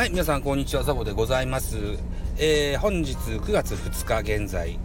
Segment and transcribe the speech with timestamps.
[0.00, 1.76] はい、皆さんこんにちは、ザボでございます。
[2.38, 4.78] えー、本日9月2日現在、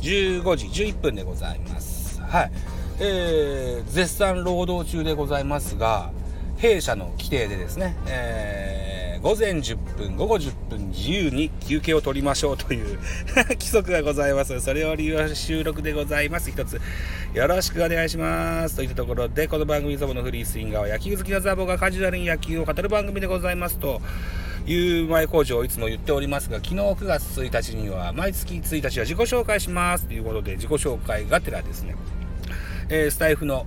[0.00, 2.18] 15時11分でございます。
[2.22, 2.52] はい。
[2.98, 6.10] えー、絶賛労働中でございますが、
[6.56, 12.98] 弊社の規定でですね、えー、午前10分、午後10分自由に休憩を取りましょうという
[13.36, 14.58] 規則がございます。
[14.62, 16.50] それを利用収録でございます。
[16.50, 16.80] 一つ、
[17.34, 18.76] よろしくお願いします。
[18.76, 24.00] といったところで、この番組ザボのフリースインガーは野球好きなザボがカジュアルに野球を語る番組でございますと、
[24.66, 31.96] いう前工場をいつも言っておりますが、昨日9月1日には、毎月1日は自己紹介しますということで、自己紹介がてらですね、
[32.88, 33.66] えー、スタイフの、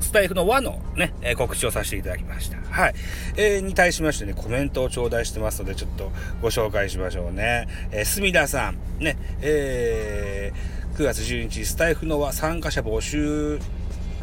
[0.00, 2.58] スタイフの和のね、えー、告知をさせていただきました。
[2.70, 2.94] はい。
[3.36, 6.10] えー、に対しましてね、コメントを頂戴してますので、ちょっと
[6.40, 7.68] ご紹介しましょうね。
[7.92, 13.60] えー、隅田さん、ね、えー、9月12日、スタイフの和参加者募集っ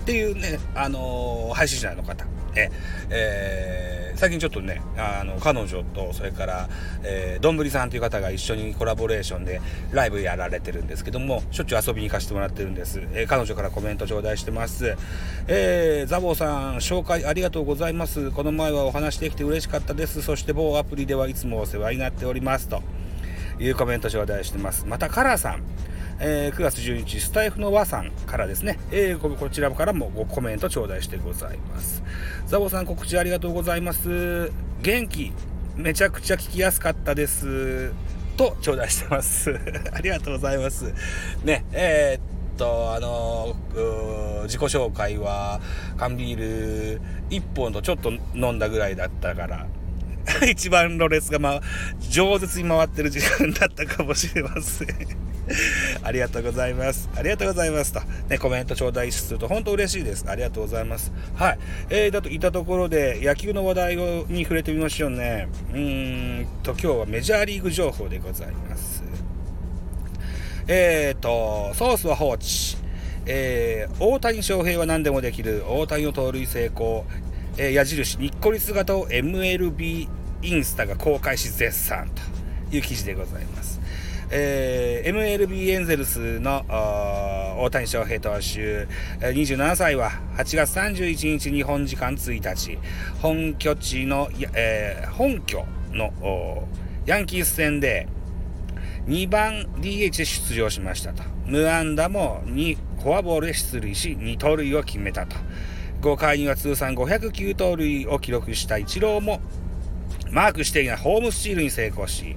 [0.05, 2.25] ていうね、あのー、配信者の方、
[2.55, 2.69] え、
[3.09, 3.86] えー
[4.17, 6.69] 最近ちょっとね、あの、彼女と、それから、
[7.03, 12.99] え、どんぶりさんという方が一緒にコラボレーションでライブやられてるんですけども、しょっちゅう遊びに行かせてもらってるんです。
[13.13, 14.95] えー、彼女からコメント頂戴してます。
[15.47, 18.31] えー、ザボーさん、紹介ありがとうございます。
[18.31, 20.23] この前はお話できて嬉しかったです。
[20.23, 22.69] そして某アプリではいつもお世話になっております。
[22.69, 22.81] と
[23.59, 24.87] いうコメント頂戴してます。
[24.87, 25.61] また、カラーさん。
[26.19, 32.03] えー、9月12日、スタイフの和さんからですね、えー、こちらからもごコメント頂戴してございます。
[32.47, 34.51] ザボさん告知ありがとうございます。
[34.81, 35.31] 元気、
[35.75, 37.91] めちゃくちゃ聞きやすかったです。
[38.35, 39.59] と頂戴してます。
[39.93, 40.93] ありがとうございます。
[41.43, 43.55] ね、えー、と、あの
[44.43, 45.61] 自己紹介は
[45.97, 49.67] 缶ビール1本とちょっと飲んだぐらいだったから、
[50.49, 51.61] 一番ロレスが、まあ、
[52.01, 54.87] 饒舌に回ってる時間だったかもしれません
[56.03, 57.09] ありがとうございます。
[57.15, 57.93] ありがとうございます。
[57.93, 60.25] と、ね、コメント頂戴すると本当嬉しいです。
[60.27, 61.11] ありがとうございます。
[61.35, 61.59] はい。
[61.89, 65.47] えー、だといったところで、野球の話題をに触れてみましょうね。
[65.71, 69.03] うーんと、今日はメジャーリーグ情報でございます。
[70.67, 72.77] えーと、ソースは放置。
[73.25, 75.63] えー、大谷翔平は何でもできる。
[75.67, 77.05] 大谷の盗塁成功。
[77.57, 80.07] えー、矢印、にっこり姿を MLB
[80.43, 82.36] インスタが公開し絶賛と
[82.71, 83.79] いう記事でございます。
[84.29, 86.65] えー、MLB エンゼルスの
[87.59, 88.87] 大谷翔平投手、
[89.21, 92.77] 27歳は8月31日日本時間1日、
[93.21, 96.67] 本拠地の、えー、本拠の
[97.05, 98.07] ヤンキース戦で
[99.05, 101.23] 2番 DH で出場しましたと。
[101.45, 105.37] 無安打も2フォアボールで出塁し、2盗塁を決めたと。
[106.01, 109.39] 5回には通算509盗塁を記録したイチローも
[110.31, 112.35] マークしていなホームスチールに成功し、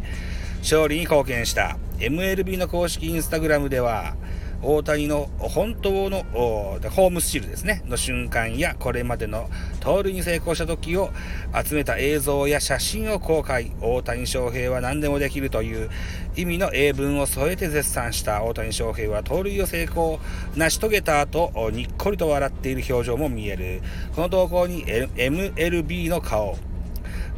[0.60, 4.14] 勝利に貢献した MLB の公式インスタグラムでは、
[4.62, 9.48] 大谷の本当のホームスチールですね、の瞬間やこれまでの
[9.80, 11.10] 盗塁に成功した時を
[11.66, 13.72] 集めた映像や写真を公開。
[13.80, 15.88] 大谷翔平は何でもできるという
[16.36, 20.20] 意味の英文を添えて絶賛した大谷翔平は盗塁を成功
[20.54, 23.80] 成し遂げた後、にっこりと笑っている表情も見える。
[24.14, 26.58] この投稿に MLB の顔、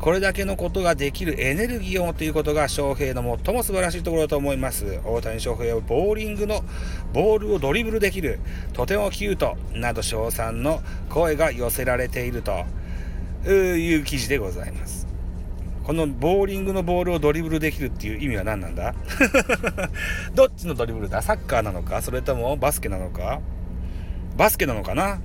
[0.03, 4.99] これだけのことができるエネルギーを持っていることが翔平の最も素晴らしいところだと思います。
[5.05, 6.65] 大谷翔平はボーリングの
[7.13, 8.41] ボールをドリブルできる、
[8.73, 12.65] とてもキュート、など称賛の声が寄せられていると
[13.49, 15.07] いう記事でございます。
[15.85, 18.97] このボーリングのボールをドリブルできるっていう意味は何なんだ？
[20.35, 21.23] どっちのドリブルだ？
[21.23, 22.03] サッカーなのか？
[22.03, 23.41] それともバスケなのか？
[24.37, 25.21] バスケなのかな？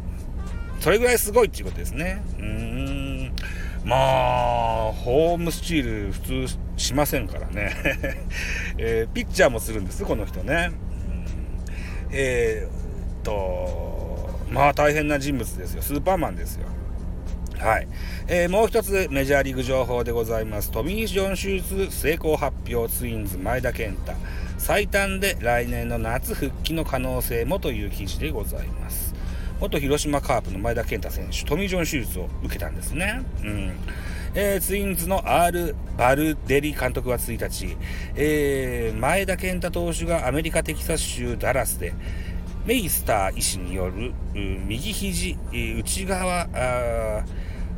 [0.82, 2.22] それぐらいすごいっていうことですね。
[2.38, 2.87] うーん。
[3.88, 7.74] まあ、ホームスチール普通しませんからね。
[8.78, 10.72] えー、ピッチャーもするんです、この人ね。
[11.09, 11.25] うん、
[12.12, 15.81] えー、っと、まあ大変な人物ですよ。
[15.81, 16.66] スーパーマンですよ。
[17.59, 17.88] はい。
[18.28, 20.70] えー、もう一つメジャーリーグ情報でございます。
[20.70, 24.12] トミー・ジョン手術成功発表ツインズ前田健太。
[24.58, 29.16] 最短で来年の夏復帰の可能性もという記事でございます。
[29.59, 33.24] 元広島カープの前田健太選手、トミー・ジョン手術を受けたんですね。
[33.42, 33.72] うん。
[34.36, 37.76] えー、ツインズの R・ バルデリ監督は1日、
[38.16, 41.94] えー、前田健太投手がアメリカ・テキサス州ダラスで、
[42.66, 45.38] メイスター医師による右肘
[45.80, 46.48] 内側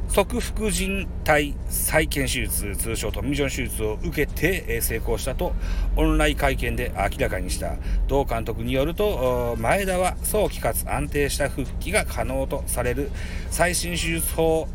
[0.09, 5.53] 側副人体再建手術、通称トミー・ジョン手術を受けて成功したと
[5.95, 7.75] オンライン会見で明らかにした
[8.07, 13.11] 同監督によると前田は早期かつ安定した復帰が可能とされる
[13.51, 14.67] 最新手術法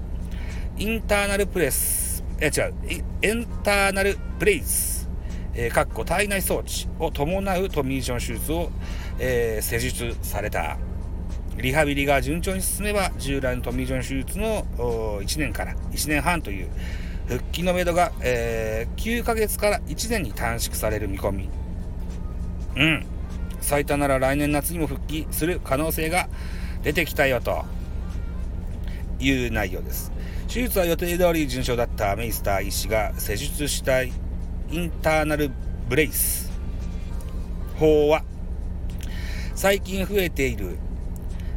[0.79, 2.75] インターナルプレスえ違う
[3.23, 5.05] エンターナルプレイズ
[5.57, 8.71] えー、かっこ体内装置を伴うトミー・ジョン手術を、
[9.21, 10.77] えー、施術された。
[11.57, 14.65] リハビリが順調に進めば、従来のトミー・ジョン手術の
[15.23, 16.69] 1年から1年半という
[17.27, 21.49] 復帰のめどが、えー、9ヶ月から1年に短縮される見込み。
[22.77, 23.07] うん。
[23.61, 26.29] 最多なら来年夏にも復帰する可能性が
[26.83, 27.65] 出てきたよと
[29.19, 30.13] いう内容です。
[30.49, 34.11] 手術は予定通り順調だったメイスター医師が施術したイ
[34.71, 35.51] ンターナル
[35.89, 36.53] ブレイス
[37.79, 38.23] 法は
[39.55, 40.79] 最近増えている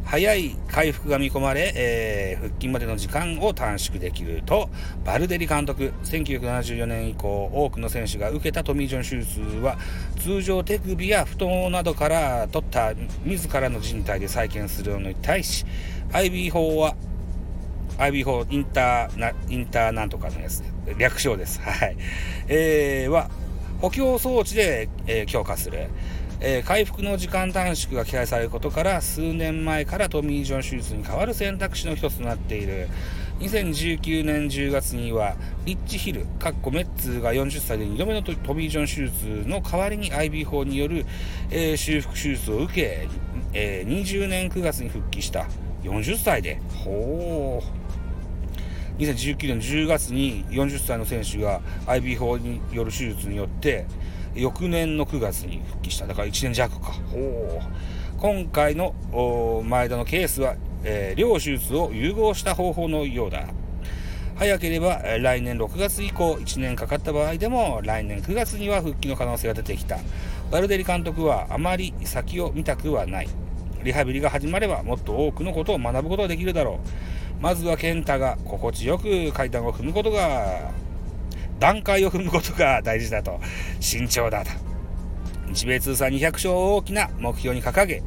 [0.08, 4.70] 早い回復が見込まれ、えー、復帰までの時間を短縮できると、
[5.04, 9.78] バルデリ監督、1974年以降、多くの選手が受けたトミー・ジョン手術は、
[10.18, 12.94] 通常手首や太ももなどから取った
[13.26, 15.66] 自らの人体で再建するのに対し、
[16.12, 16.96] IB 法は、
[17.98, 20.64] IB 法、インターな、インターなんとかのやつ、
[20.98, 21.60] 略称です。
[21.60, 21.98] はい。
[22.48, 23.30] えー、は、
[23.82, 25.90] 補強装置で、えー、強化する。
[26.40, 32.88] えー、回復の時間短縮が期待されることから数年前からトミー・ジョン手術に代わる選択肢の一つとなっている。
[33.40, 35.36] 2019年10月には
[35.66, 36.50] リッチヒルメ
[36.82, 41.06] ッツが40歳で2度目のトミー・ジョン手術の代わりに IB 法による、
[41.52, 43.08] えー、修復手術を受け、
[43.54, 45.48] えー、20年9月に復帰した
[45.84, 46.60] 40歳で。
[46.84, 47.88] ほう。
[49.02, 53.86] 2019年10月に40歳の選手が IB 法による手術によって
[54.38, 56.08] 翌年の9月に復帰した。
[56.08, 56.94] だから1年弱か。
[57.12, 57.62] ほう。
[58.18, 58.96] 今回の
[59.66, 63.48] 前田のケースは、えー、両手術を融合した方法のようだ。
[64.36, 69.98] 早ければ来年6月以降1年かかった場合でも来年9月には復帰の可能性が出てきた。
[70.52, 73.28] バルデリ監督はあまり先を見たくはない。
[73.84, 76.80] リハビリが始まればもっと多くのことを学ぶことができるだろ
[77.40, 77.42] う。
[77.42, 80.72] まずは健太が心地よく階段を踏むことが
[81.60, 83.40] 段階を踏むことが大事だと、
[83.80, 84.52] 慎重だと。
[85.48, 88.04] 日米通算200勝を大きな目標に掲げ、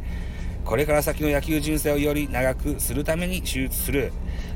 [0.64, 4.12] これから先の野球人生をより長くするために手術する。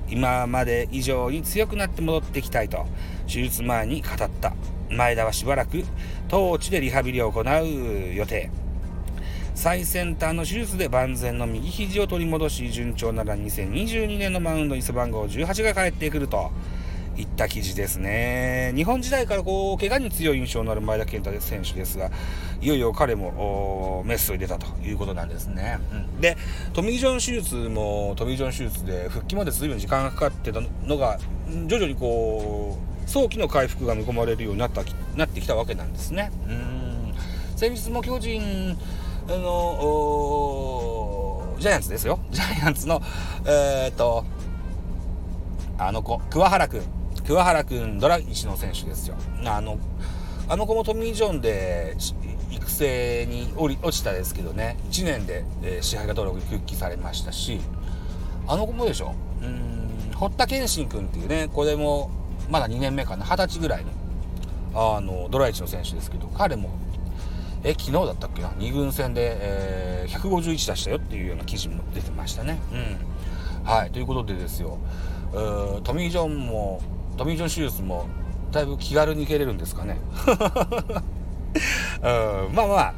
[0.08, 2.86] 今まで以上に強くなって戻ってきたいと、
[3.26, 4.54] 手術前に語った。
[4.90, 5.82] 前田はしばらく、
[6.28, 8.50] 当地でリハビリを行う予定。
[9.54, 16.50] 最先端の手術で万全の右肘を取り戻し、順調なら2022年のマウンドに背番号18が帰ってくると。
[17.16, 18.72] いった記事ですね。
[18.74, 22.10] 日本時代からこう、怪我に強い印象のある前田健太選手ですが、
[22.60, 25.78] いよいよ彼もメスに出たということなんですね。
[25.92, 26.36] うん、で、
[26.72, 31.18] トミー・ジョン手術もトミー・ジョン手術で復帰まで随分時間がかかってたのが、
[31.66, 34.82] 徐々にこう、早期の回復が見込まれるようになった
[35.14, 36.32] なってきたわけなんですね。
[36.48, 37.14] うん
[37.56, 38.76] 先日も巨人
[39.28, 42.18] あのジャイアンツですよ。
[42.30, 43.00] ジャイアンツの、
[43.46, 44.24] えー、っと、
[45.78, 46.82] あの子、桑原君。
[47.26, 49.16] 桑原君、ドラ1の選手ですよ。
[49.46, 49.78] あの、
[50.46, 51.96] あの子もトミー・ジョンで
[52.50, 57.60] 育成に落ちたですけどね、1年で、えー、支配下登録に復帰されましたし、
[58.46, 62.10] あの子もでしょ、うん、堀田健信君っていうね、これも
[62.50, 63.86] まだ2年目かな、20歳ぐらい
[64.74, 66.68] の、あの、ドラ1の選手ですけど、彼も、
[67.62, 72.58] え、昨日だったっけな、2軍戦で、えー、151出したよっていうような記事も出てましたね。
[72.70, 73.66] うん。
[73.66, 74.78] はい、ということでですよ、
[75.84, 76.82] トミー・ジョンも
[77.16, 78.06] トミー・ジョン手術も
[78.50, 79.98] だいぶ気軽に行けれるんですかね。
[82.02, 82.94] うんまあま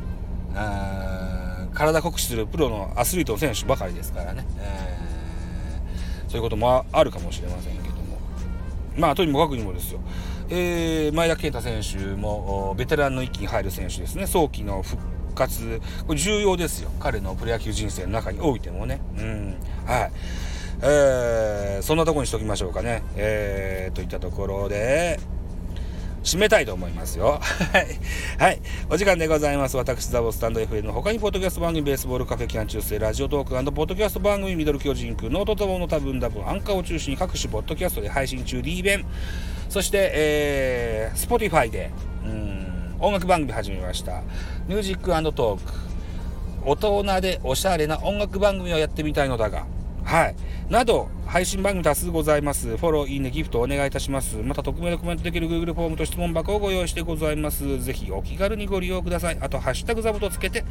[0.55, 8.19] あ体酷使するプロのアスリート選手ばかりですからね、えー、そういうこともあるかもしれませんけども。
[8.97, 10.01] まあとにもかくにもですよ、
[10.49, 14.27] えー、前田健太選手もベテランの域に入る選手ですね。
[14.27, 15.03] 早期の復
[15.35, 15.81] 活。
[16.07, 16.91] これ重要ですよ。
[16.99, 19.01] 彼のプロ野球人生の中においてもね。
[19.19, 20.13] うんはい。
[20.83, 20.87] えー、
[21.83, 23.03] そんなとこにしときましょうかね。
[23.17, 25.19] えー、といったところで、
[26.27, 27.41] 締めたいと思いますよ。
[28.39, 28.61] はい。
[28.91, 29.77] お時間でございます。
[29.77, 39.05] 私、ザボスタンド FM の他に、ポッドキャスト番組、ベースボールカフェキャン中世、ラジオトークポッドキャスト番組、ミドル巨人区、ノートともの多分多分、アンカーを中心に各種ポッドキャストで配信中、D 弁。
[39.69, 41.93] そして、えー、Spotify で、
[42.25, 44.23] うん、音楽番組始めました。
[44.67, 45.73] ミュージックトーク。
[46.65, 49.67] 大人でおしゃれな音楽番組をやってみたいのだが、
[50.07, 50.37] はい。
[50.71, 52.77] など、配信番組多数ございます。
[52.77, 54.37] フォロー、いいね、ギフトお願いいたします。
[54.37, 57.83] また、匿名でコメントできる Google フォームと質問箱をご用意してございます。
[57.83, 59.39] ぜひ、お気軽にご利用ください。
[59.41, 60.65] あと、ハッシュタグザボとつけて、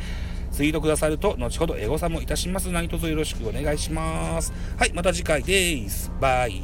[0.51, 2.71] ツイートくださると、後ほどエゴサもいたします。
[2.71, 4.53] 何卒よろしくお願いします。
[4.77, 6.09] はい、また次回です。
[6.21, 6.61] バイ